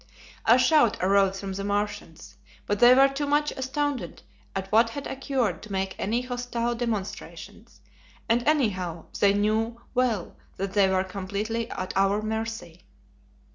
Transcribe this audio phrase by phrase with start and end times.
[0.47, 4.23] A shout arose from the Martians, but they were too much astounded
[4.55, 7.81] at what had occurred to make any hostile demonstrations,
[8.27, 12.81] and, anyhow, they knew well that they were completely at our mercy.